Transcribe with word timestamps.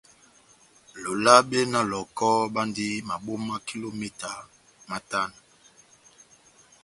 Lolabe 1.01 1.59
na 1.71 1.79
Lɔhɔkɔ 1.89 2.29
bandi 2.53 2.87
maboma 3.07 3.55
kilometa 3.67 4.31
matano. 4.89 5.39